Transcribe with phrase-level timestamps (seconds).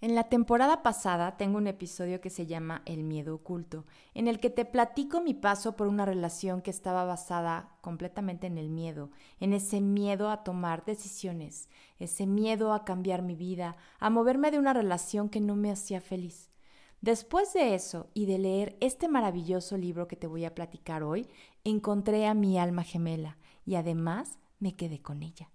[0.00, 3.84] En la temporada pasada tengo un episodio que se llama El miedo oculto,
[4.14, 8.58] en el que te platico mi paso por una relación que estaba basada completamente en
[8.58, 14.08] el miedo, en ese miedo a tomar decisiones, ese miedo a cambiar mi vida, a
[14.08, 16.52] moverme de una relación que no me hacía feliz.
[17.00, 21.28] Después de eso y de leer este maravilloso libro que te voy a platicar hoy,
[21.64, 23.36] encontré a mi alma gemela
[23.66, 25.50] y además me quedé con ella.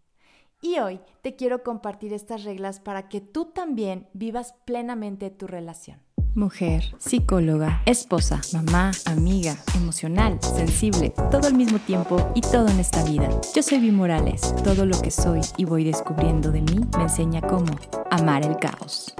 [0.65, 5.99] Y hoy te quiero compartir estas reglas para que tú también vivas plenamente tu relación.
[6.35, 13.03] Mujer, psicóloga, esposa, mamá, amiga, emocional, sensible, todo al mismo tiempo y todo en esta
[13.03, 13.27] vida.
[13.53, 14.55] Yo soy Vi Morales.
[14.63, 17.75] Todo lo que soy y voy descubriendo de mí me enseña cómo
[18.09, 19.13] amar el caos.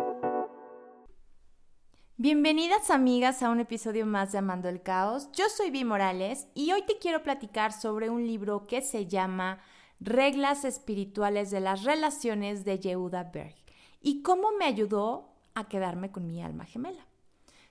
[2.15, 5.27] Bienvenidas amigas a un episodio más de Amando el Caos.
[5.33, 9.59] Yo soy Vi Morales y hoy te quiero platicar sobre un libro que se llama
[10.05, 13.55] Reglas espirituales de las relaciones de Yehuda Berg
[14.01, 17.07] y cómo me ayudó a quedarme con mi alma gemela.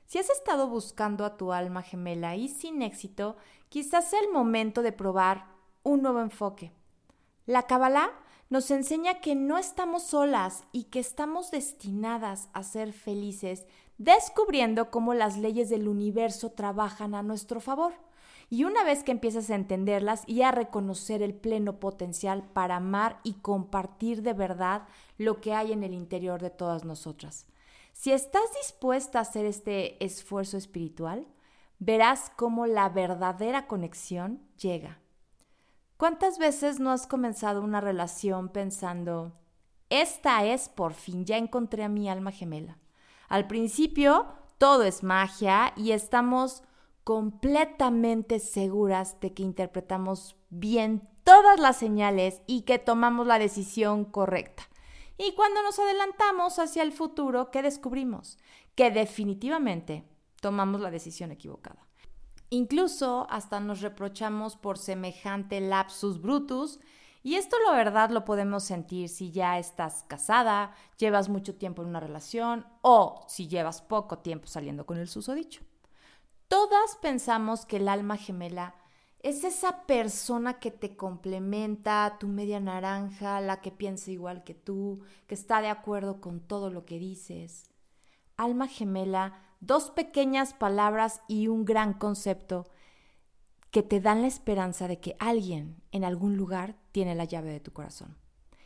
[0.07, 3.37] Si has estado buscando a tu alma gemela y sin éxito,
[3.69, 5.45] quizás sea el momento de probar
[5.83, 6.73] un nuevo enfoque.
[7.45, 8.11] La Kabbalah
[8.49, 13.67] nos enseña que no estamos solas y que estamos destinadas a ser felices,
[13.99, 17.93] descubriendo cómo las leyes del universo trabajan a nuestro favor.
[18.53, 23.19] Y una vez que empiezas a entenderlas y a reconocer el pleno potencial para amar
[23.23, 24.87] y compartir de verdad
[25.17, 27.47] lo que hay en el interior de todas nosotras.
[27.95, 31.27] Si estás dispuesta a hacer este esfuerzo espiritual,
[31.79, 34.99] verás cómo la verdadera conexión llega.
[35.97, 39.33] ¿Cuántas veces no has comenzado una relación pensando,
[39.89, 42.77] esta es por fin, ya encontré a mi alma gemela?
[43.31, 44.27] Al principio
[44.59, 46.63] todo es magia y estamos
[47.05, 54.65] completamente seguras de que interpretamos bien todas las señales y que tomamos la decisión correcta.
[55.19, 58.39] Y cuando nos adelantamos hacia el futuro, ¿qué descubrimos?
[58.75, 60.05] Que definitivamente
[60.41, 61.87] tomamos la decisión equivocada.
[62.51, 66.81] Incluso hasta nos reprochamos por semejante lapsus brutus
[67.23, 71.89] y esto la verdad lo podemos sentir si ya estás casada, llevas mucho tiempo en
[71.89, 75.63] una relación o si llevas poco tiempo saliendo con el susodicho.
[76.53, 78.75] Todas pensamos que el alma gemela
[79.21, 85.01] es esa persona que te complementa, tu media naranja, la que piensa igual que tú,
[85.27, 87.71] que está de acuerdo con todo lo que dices.
[88.37, 92.67] Alma gemela, dos pequeñas palabras y un gran concepto
[93.71, 97.61] que te dan la esperanza de que alguien en algún lugar tiene la llave de
[97.61, 98.19] tu corazón.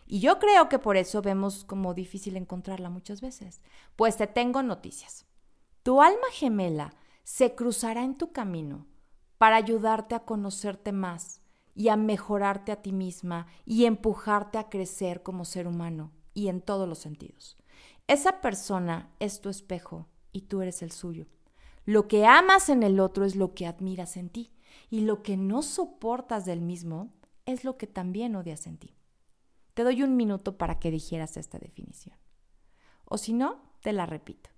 [0.08, 3.60] Y yo creo que por eso vemos como difícil encontrarla muchas veces.
[3.94, 5.24] Pues te tengo noticias.
[5.84, 6.92] Tu alma gemela
[7.26, 8.86] se cruzará en tu camino
[9.36, 11.40] para ayudarte a conocerte más
[11.74, 16.60] y a mejorarte a ti misma y empujarte a crecer como ser humano y en
[16.60, 17.56] todos los sentidos.
[18.06, 21.26] Esa persona es tu espejo y tú eres el suyo.
[21.84, 24.52] Lo que amas en el otro es lo que admiras en ti
[24.88, 27.12] y lo que no soportas del mismo
[27.44, 28.94] es lo que también odias en ti.
[29.74, 32.16] Te doy un minuto para que dijeras esta definición.
[33.04, 34.48] O si no, te la repito.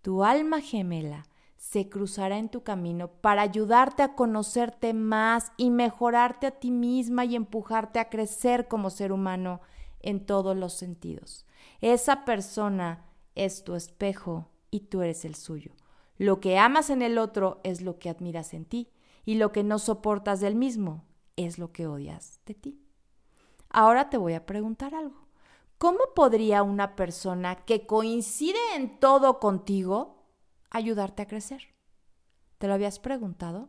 [0.00, 1.26] Tu alma gemela
[1.58, 7.24] se cruzará en tu camino para ayudarte a conocerte más y mejorarte a ti misma
[7.24, 9.60] y empujarte a crecer como ser humano
[10.00, 11.46] en todos los sentidos.
[11.80, 13.04] Esa persona
[13.34, 15.72] es tu espejo y tú eres el suyo.
[16.16, 18.92] Lo que amas en el otro es lo que admiras en ti
[19.24, 21.04] y lo que no soportas del mismo
[21.36, 22.80] es lo que odias de ti.
[23.68, 25.26] Ahora te voy a preguntar algo.
[25.76, 30.17] ¿Cómo podría una persona que coincide en todo contigo
[30.70, 31.62] ayudarte a crecer.
[32.58, 33.68] ¿Te lo habías preguntado?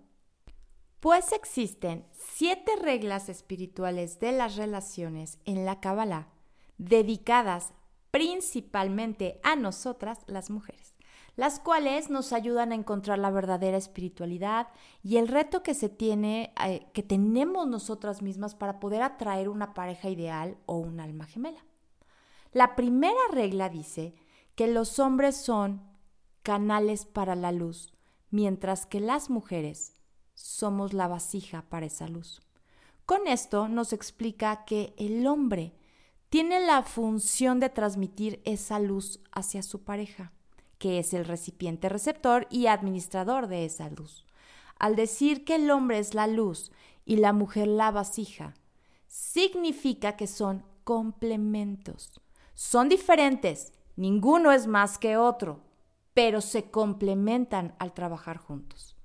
[1.00, 6.28] Pues existen siete reglas espirituales de las relaciones en la Kabbalah
[6.78, 7.74] dedicadas
[8.12, 10.96] principalmente a nosotras las mujeres,
[11.36, 14.68] las cuales nos ayudan a encontrar la verdadera espiritualidad
[15.04, 19.74] y el reto que se tiene, eh, que tenemos nosotras mismas para poder atraer una
[19.74, 21.64] pareja ideal o un alma gemela.
[22.52, 24.16] La primera regla dice
[24.56, 25.89] que los hombres son
[26.50, 27.94] canales para la luz,
[28.32, 29.94] mientras que las mujeres
[30.34, 32.42] somos la vasija para esa luz.
[33.06, 35.76] Con esto nos explica que el hombre
[36.30, 40.34] tiene la función de transmitir esa luz hacia su pareja,
[40.80, 44.26] que es el recipiente receptor y administrador de esa luz.
[44.80, 46.72] Al decir que el hombre es la luz
[47.06, 48.56] y la mujer la vasija,
[49.08, 52.20] significa que son complementos.
[52.56, 55.69] Son diferentes, ninguno es más que otro,
[56.20, 58.98] pero se complementan al trabajar juntos.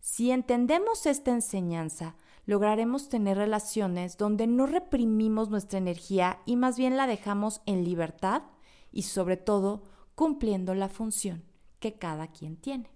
[0.00, 6.96] Si entendemos esta enseñanza, lograremos tener relaciones donde no reprimimos nuestra energía y más bien
[6.96, 8.42] la dejamos en libertad
[8.90, 9.84] y sobre todo
[10.16, 11.44] cumpliendo la función
[11.78, 12.90] que cada quien tiene.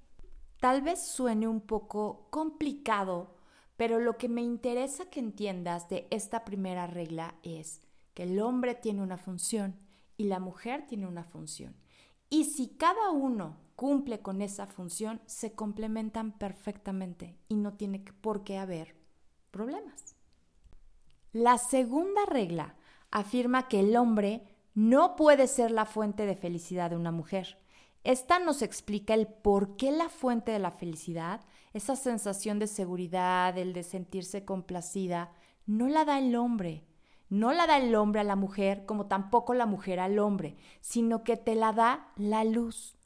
[0.58, 3.36] Tal vez suene un poco complicado,
[3.76, 7.82] pero lo que me interesa que entiendas de esta primera regla es
[8.14, 9.78] que el hombre tiene una función
[10.16, 11.76] y la mujer tiene una función.
[12.30, 18.44] Y si cada uno cumple con esa función, se complementan perfectamente y no tiene por
[18.44, 18.94] qué haber
[19.50, 20.14] problemas.
[21.32, 22.76] La segunda regla
[23.10, 24.42] afirma que el hombre
[24.74, 27.58] no puede ser la fuente de felicidad de una mujer.
[28.04, 31.40] Esta nos explica el por qué la fuente de la felicidad,
[31.72, 35.32] esa sensación de seguridad, el de sentirse complacida,
[35.66, 36.84] no la da el hombre.
[37.30, 41.24] No la da el hombre a la mujer como tampoco la mujer al hombre, sino
[41.24, 42.96] que te la da la luz.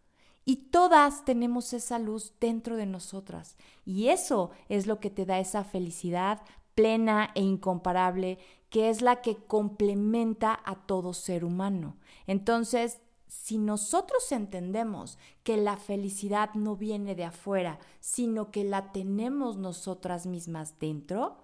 [0.46, 3.56] Y todas tenemos esa luz dentro de nosotras.
[3.84, 6.42] Y eso es lo que te da esa felicidad
[6.74, 8.38] plena e incomparable,
[8.68, 11.96] que es la que complementa a todo ser humano.
[12.26, 19.56] Entonces, si nosotros entendemos que la felicidad no viene de afuera, sino que la tenemos
[19.56, 21.43] nosotras mismas dentro,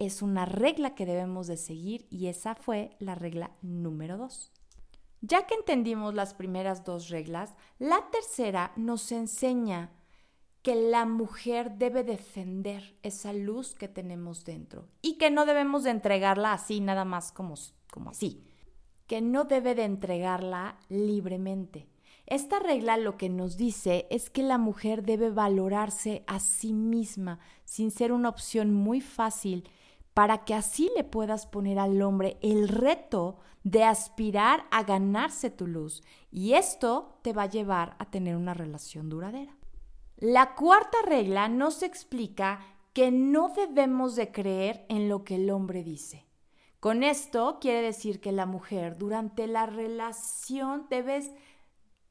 [0.00, 4.50] es una regla que debemos de seguir y esa fue la regla número dos.
[5.20, 9.92] Ya que entendimos las primeras dos reglas, la tercera nos enseña
[10.62, 15.90] que la mujer debe defender esa luz que tenemos dentro y que no debemos de
[15.90, 17.54] entregarla así, nada más como,
[17.90, 18.42] como así,
[19.06, 21.88] que no debe de entregarla libremente.
[22.26, 27.38] Esta regla lo que nos dice es que la mujer debe valorarse a sí misma
[27.64, 29.68] sin ser una opción muy fácil
[30.20, 35.66] para que así le puedas poner al hombre el reto de aspirar a ganarse tu
[35.66, 39.56] luz y esto te va a llevar a tener una relación duradera.
[40.18, 42.60] La cuarta regla nos explica
[42.92, 46.26] que no debemos de creer en lo que el hombre dice.
[46.80, 51.30] Con esto quiere decir que la mujer durante la relación debes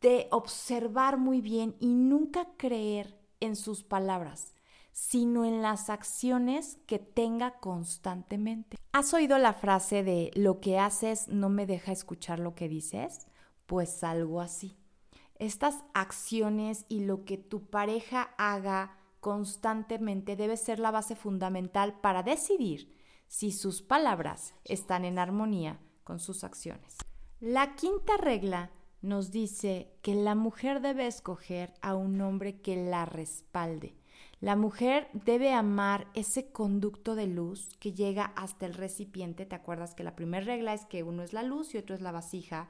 [0.02, 4.56] de observar muy bien y nunca creer en sus palabras,
[5.00, 8.78] sino en las acciones que tenga constantemente.
[8.92, 13.28] ¿Has oído la frase de lo que haces no me deja escuchar lo que dices?
[13.66, 14.80] Pues algo así
[15.40, 22.24] estas acciones y lo que tu pareja haga constantemente debe ser la base fundamental para
[22.24, 22.94] decidir
[23.28, 26.98] si sus palabras están en armonía con sus acciones.
[27.40, 28.72] La quinta regla
[29.02, 33.95] nos dice que la mujer debe escoger a un hombre que la respalde.
[34.42, 39.46] La mujer debe amar ese conducto de luz que llega hasta el recipiente.
[39.46, 42.00] ¿Te acuerdas que la primera regla es que uno es la luz y otro es
[42.02, 42.70] la vasija?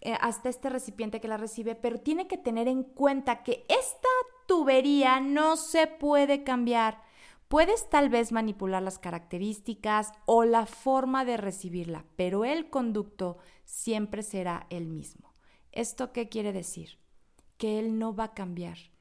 [0.00, 4.08] Eh, hasta este recipiente que la recibe, pero tiene que tener en cuenta que esta
[4.46, 7.02] tubería no se puede cambiar.
[7.48, 14.22] Puedes tal vez manipular las características o la forma de recibirla, pero el conducto siempre
[14.22, 15.34] será el mismo.
[15.72, 16.98] ¿Esto qué quiere decir?
[17.58, 18.91] Que él no va a cambiar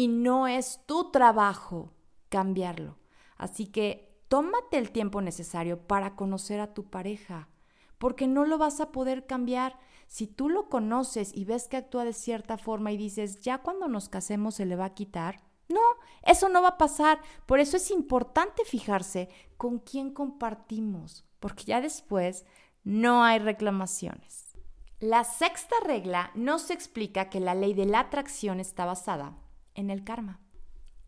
[0.00, 1.92] y no es tu trabajo
[2.30, 2.96] cambiarlo.
[3.36, 7.50] Así que tómate el tiempo necesario para conocer a tu pareja,
[7.98, 12.06] porque no lo vas a poder cambiar si tú lo conoces y ves que actúa
[12.06, 15.82] de cierta forma y dices, ya cuando nos casemos se le va a quitar, no,
[16.22, 17.20] eso no va a pasar.
[17.44, 22.46] Por eso es importante fijarse con quién compartimos, porque ya después
[22.84, 24.56] no hay reclamaciones.
[24.98, 29.36] La sexta regla nos explica que la ley de la atracción está basada
[29.74, 30.40] en el karma.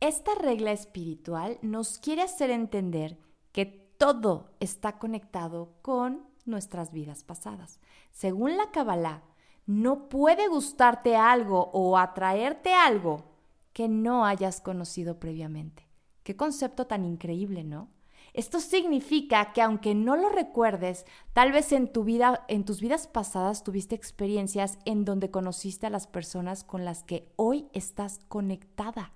[0.01, 3.19] Esta regla espiritual nos quiere hacer entender
[3.53, 7.79] que todo está conectado con nuestras vidas pasadas.
[8.11, 9.23] Según la Kabbalah,
[9.67, 13.25] no puede gustarte algo o atraerte algo
[13.73, 15.87] que no hayas conocido previamente.
[16.25, 17.89] Qué concepto tan increíble, ¿no?
[18.35, 23.07] Esto significa que aunque no lo recuerdes, tal vez en tu vida, en tus vidas
[23.07, 29.13] pasadas tuviste experiencias en donde conociste a las personas con las que hoy estás conectada.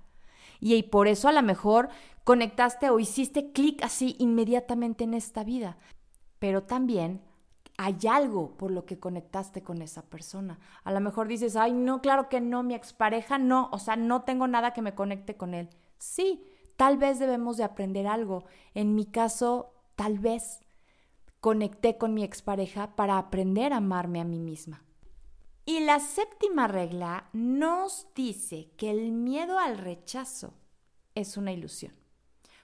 [0.59, 1.91] Y, por eso a lo mejor
[2.25, 5.77] conectaste o hiciste clic así inmediatamente en esta vida
[6.39, 7.23] pero también
[7.79, 10.59] hay algo por lo que conectaste con esa persona.
[10.85, 14.23] A lo mejor dices, ay, no, claro que no, mi expareja no, o sea, no
[14.23, 15.69] tengo nada que me conecte con él.
[15.99, 16.47] Sí,
[16.77, 18.45] tal vez debemos de aprender algo.
[18.75, 20.61] En mi caso, tal vez
[21.41, 24.83] conecté con mi expareja para aprender a amarme a mí misma.
[25.65, 30.55] Y la séptima regla nos dice que el miedo al rechazo
[31.15, 31.93] es una ilusión.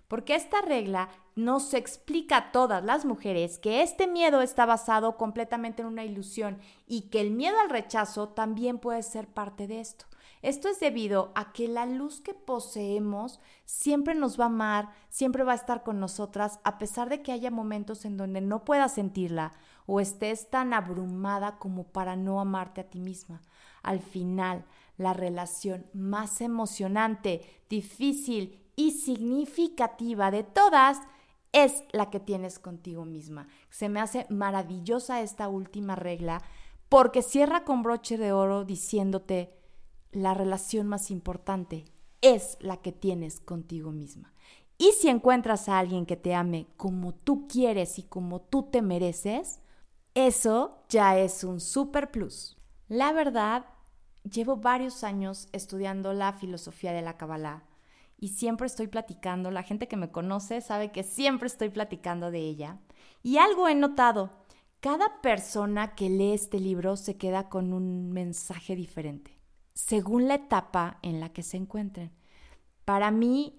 [0.07, 5.83] Porque esta regla nos explica a todas las mujeres que este miedo está basado completamente
[5.83, 10.04] en una ilusión y que el miedo al rechazo también puede ser parte de esto.
[10.42, 15.44] Esto es debido a que la luz que poseemos siempre nos va a amar, siempre
[15.44, 18.94] va a estar con nosotras, a pesar de que haya momentos en donde no puedas
[18.94, 19.52] sentirla
[19.87, 23.40] o estés tan abrumada como para no amarte a ti misma.
[23.84, 24.64] Al final,
[24.96, 30.99] la relación más emocionante, difícil y significativa de todas
[31.52, 33.46] es la que tienes contigo misma.
[33.70, 36.42] Se me hace maravillosa esta última regla
[36.88, 39.62] porque cierra con broche de oro diciéndote,
[40.12, 41.87] la relación más importante
[42.21, 44.33] es la que tienes contigo misma.
[44.78, 48.83] Y si encuentras a alguien que te ame como tú quieres y como tú te
[48.83, 49.61] mereces,
[50.14, 52.57] eso ya es un super plus.
[52.88, 53.64] La verdad,
[54.31, 57.64] llevo varios años estudiando la filosofía de la Kabbalah
[58.19, 62.40] y siempre estoy platicando, la gente que me conoce sabe que siempre estoy platicando de
[62.40, 62.78] ella.
[63.23, 64.31] Y algo he notado,
[64.81, 69.41] cada persona que lee este libro se queda con un mensaje diferente
[69.75, 72.12] según la etapa en la que se encuentren.
[72.85, 73.59] Para mí,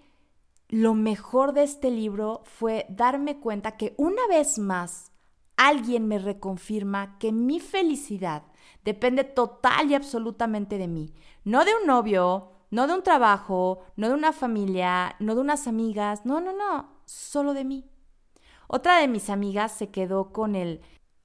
[0.69, 5.11] lo mejor de este libro fue darme cuenta que una vez más
[5.55, 8.43] alguien me reconfirma que mi felicidad
[8.83, 14.07] depende total y absolutamente de mí, no de un novio, no de un trabajo, no
[14.07, 17.89] de una familia, no de unas amigas, no, no, no, solo de mí.
[18.67, 20.81] Otra de mis amigas se quedó con el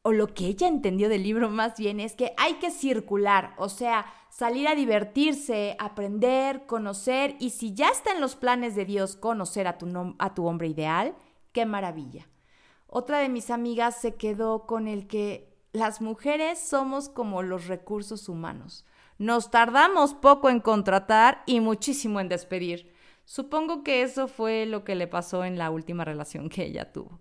[0.08, 3.68] o lo que ella entendió del libro más bien es que hay que circular, o
[3.68, 9.16] sea, salir a divertirse, aprender, conocer y si ya está en los planes de Dios
[9.16, 11.14] conocer a tu, a tu hombre ideal,
[11.52, 12.26] qué maravilla.
[12.86, 18.30] Otra de mis amigas se quedó con el que las mujeres somos como los recursos
[18.30, 18.86] humanos.
[19.18, 22.94] Nos tardamos poco en contratar y muchísimo en despedir.
[23.26, 27.18] Supongo que eso fue lo que le pasó en la última relación que ella tuvo.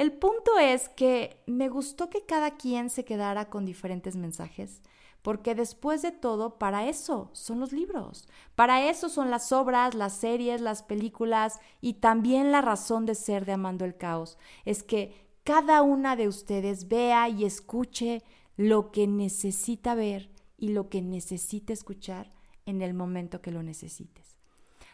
[0.00, 4.80] El punto es que me gustó que cada quien se quedara con diferentes mensajes,
[5.20, 10.14] porque después de todo, para eso son los libros, para eso son las obras, las
[10.14, 15.28] series, las películas y también la razón de ser de Amando el Caos, es que
[15.44, 18.22] cada una de ustedes vea y escuche
[18.56, 22.32] lo que necesita ver y lo que necesita escuchar
[22.64, 24.30] en el momento que lo necesites.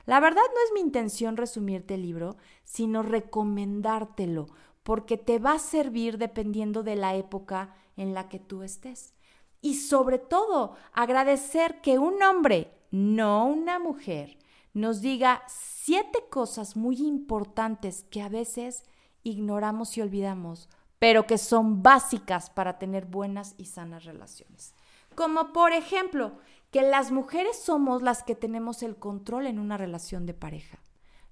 [0.07, 4.47] La verdad no es mi intención resumirte el libro, sino recomendártelo,
[4.87, 9.15] porque te va a servir dependiendo de la época en la que tú estés.
[9.61, 14.39] Y sobre todo, agradecer que un hombre, no una mujer,
[14.75, 18.85] nos diga siete cosas muy importantes que a veces
[19.25, 20.69] ignoramos y olvidamos,
[21.01, 24.73] pero que son básicas para tener buenas y sanas relaciones.
[25.17, 26.39] Como por ejemplo,
[26.71, 30.79] que las mujeres somos las que tenemos el control en una relación de pareja.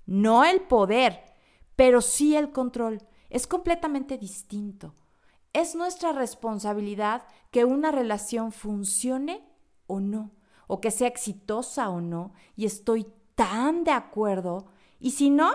[0.06, 1.22] No el poder,
[1.76, 3.00] pero sí el control
[3.34, 4.94] es completamente distinto.
[5.52, 9.44] Es nuestra responsabilidad que una relación funcione
[9.88, 10.30] o no,
[10.68, 14.66] o que sea exitosa o no, y estoy tan de acuerdo.
[15.00, 15.50] Y si no,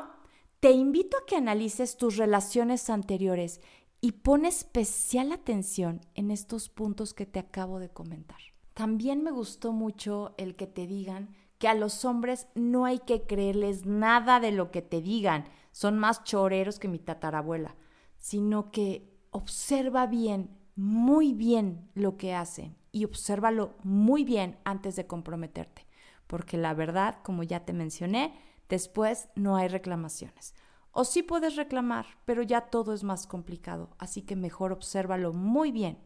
[0.60, 3.62] te invito a que analices tus relaciones anteriores
[4.02, 8.42] y pon especial atención en estos puntos que te acabo de comentar.
[8.74, 13.28] También me gustó mucho el que te digan que a los hombres no hay que
[13.28, 17.76] creerles nada de lo que te digan, son más choreros que mi tatarabuela,
[18.18, 25.06] sino que observa bien, muy bien lo que hacen y obsérvalo muy bien antes de
[25.06, 25.86] comprometerte,
[26.26, 28.34] porque la verdad, como ya te mencioné,
[28.70, 30.56] después no hay reclamaciones.
[30.92, 35.72] O sí puedes reclamar, pero ya todo es más complicado, así que mejor obsérvalo muy
[35.72, 36.00] bien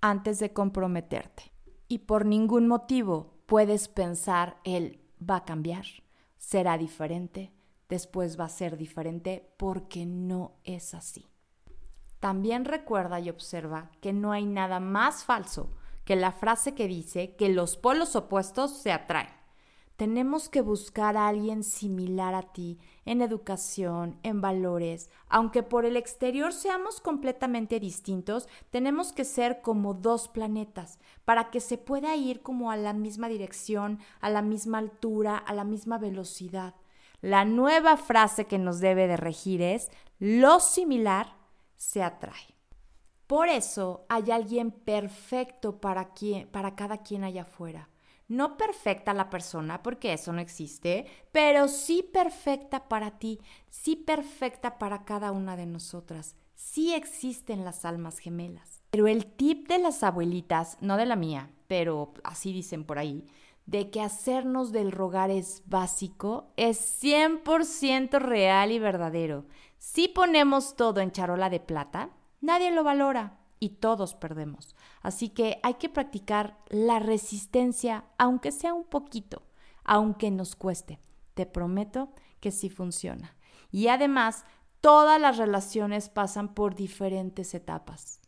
[0.00, 1.52] antes de comprometerte.
[1.88, 5.86] Y por ningún motivo puedes pensar él va a cambiar,
[6.36, 7.52] será diferente,
[7.88, 11.30] después va a ser diferente porque no es así.
[12.20, 15.70] También recuerda y observa que no hay nada más falso
[16.04, 19.35] que la frase que dice que los polos opuestos se atraen.
[19.96, 25.08] Tenemos que buscar a alguien similar a ti en educación, en valores.
[25.28, 31.60] Aunque por el exterior seamos completamente distintos, tenemos que ser como dos planetas para que
[31.60, 35.96] se pueda ir como a la misma dirección, a la misma altura, a la misma
[35.96, 36.74] velocidad.
[37.22, 41.34] La nueva frase que nos debe de regir es, lo similar
[41.76, 42.54] se atrae.
[43.26, 46.12] Por eso hay alguien perfecto para,
[46.52, 47.88] para cada quien allá afuera.
[48.28, 53.40] No perfecta la persona, porque eso no existe, pero sí perfecta para ti,
[53.70, 56.34] sí perfecta para cada una de nosotras.
[56.56, 58.82] Sí existen las almas gemelas.
[58.90, 63.26] Pero el tip de las abuelitas, no de la mía, pero así dicen por ahí,
[63.66, 69.44] de que hacernos del rogar es básico, es 100% real y verdadero.
[69.78, 74.74] Si ponemos todo en charola de plata, nadie lo valora y todos perdemos.
[75.02, 79.42] Así que hay que practicar la resistencia, aunque sea un poquito,
[79.84, 81.00] aunque nos cueste.
[81.34, 83.36] Te prometo que sí funciona.
[83.70, 84.44] Y además,
[84.80, 88.20] todas las relaciones pasan por diferentes etapas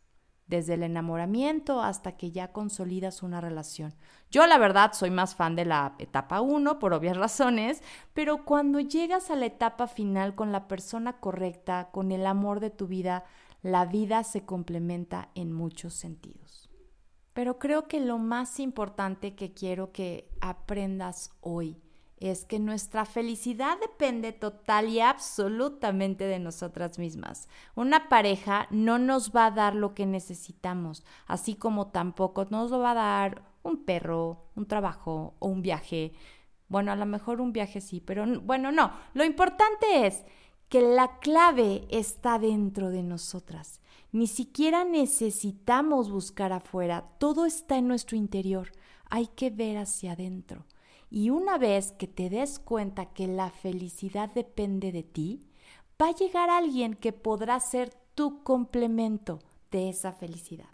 [0.49, 3.93] desde el enamoramiento hasta que ya consolidas una relación.
[4.31, 7.83] Yo la verdad soy más fan de la etapa 1 por obvias razones,
[8.13, 12.71] pero cuando llegas a la etapa final con la persona correcta, con el amor de
[12.71, 13.25] tu vida,
[13.61, 16.69] la vida se complementa en muchos sentidos.
[17.33, 21.77] Pero creo que lo más importante que quiero que aprendas hoy
[22.19, 27.47] es que nuestra felicidad depende total y absolutamente de nosotras mismas.
[27.75, 32.79] Una pareja no nos va a dar lo que necesitamos, así como tampoco nos lo
[32.79, 36.13] va a dar un perro, un trabajo o un viaje.
[36.67, 38.91] Bueno, a lo mejor un viaje sí, pero bueno, no.
[39.13, 40.25] Lo importante es
[40.69, 43.81] que la clave está dentro de nosotras.
[44.11, 48.71] Ni siquiera necesitamos buscar afuera, todo está en nuestro interior.
[49.09, 50.65] Hay que ver hacia adentro.
[51.09, 55.47] Y una vez que te des cuenta que la felicidad depende de ti,
[55.99, 59.39] va a llegar alguien que podrá ser tu complemento
[59.71, 60.69] de esa felicidad.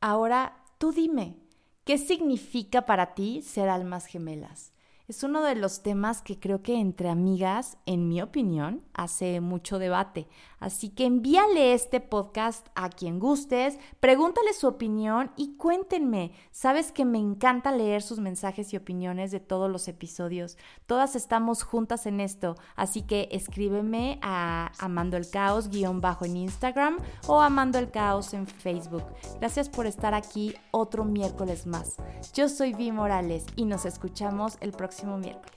[0.00, 1.36] Ahora, tú dime,
[1.84, 4.72] ¿qué significa para ti ser almas gemelas?
[5.08, 9.78] Es uno de los temas que creo que entre amigas, en mi opinión, hace mucho
[9.78, 10.26] debate.
[10.58, 16.32] Así que envíale este podcast a quien gustes, pregúntale su opinión y cuéntenme.
[16.50, 20.58] Sabes que me encanta leer sus mensajes y opiniones de todos los episodios.
[20.86, 26.36] Todas estamos juntas en esto, así que escríbeme a Amando el Caos guion bajo en
[26.36, 26.98] Instagram
[27.28, 29.04] o Amando el Caos en Facebook.
[29.38, 31.94] Gracias por estar aquí otro miércoles más.
[32.34, 35.55] Yo soy Vi Morales y nos escuchamos el próximo miércoles.